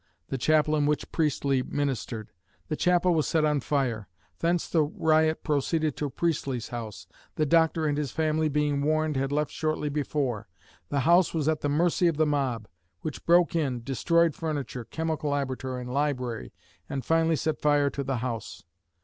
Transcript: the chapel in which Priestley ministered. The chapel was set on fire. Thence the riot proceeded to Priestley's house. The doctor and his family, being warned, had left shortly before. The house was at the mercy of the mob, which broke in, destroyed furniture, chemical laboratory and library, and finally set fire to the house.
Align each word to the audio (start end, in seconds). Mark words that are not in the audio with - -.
the 0.29 0.37
chapel 0.39 0.75
in 0.75 0.87
which 0.87 1.11
Priestley 1.11 1.61
ministered. 1.61 2.31
The 2.69 2.75
chapel 2.75 3.13
was 3.13 3.27
set 3.27 3.45
on 3.45 3.59
fire. 3.59 4.07
Thence 4.39 4.67
the 4.67 4.81
riot 4.81 5.43
proceeded 5.43 5.95
to 5.97 6.09
Priestley's 6.09 6.69
house. 6.69 7.05
The 7.35 7.45
doctor 7.45 7.85
and 7.85 7.99
his 7.99 8.09
family, 8.11 8.49
being 8.49 8.81
warned, 8.81 9.15
had 9.15 9.31
left 9.31 9.51
shortly 9.51 9.89
before. 9.89 10.47
The 10.89 11.01
house 11.01 11.35
was 11.35 11.47
at 11.47 11.61
the 11.61 11.69
mercy 11.69 12.07
of 12.07 12.17
the 12.17 12.25
mob, 12.25 12.67
which 13.01 13.27
broke 13.27 13.55
in, 13.55 13.83
destroyed 13.83 14.33
furniture, 14.33 14.85
chemical 14.85 15.29
laboratory 15.29 15.81
and 15.81 15.93
library, 15.93 16.51
and 16.89 17.05
finally 17.05 17.35
set 17.35 17.61
fire 17.61 17.91
to 17.91 18.03
the 18.03 18.17
house. 18.25 18.63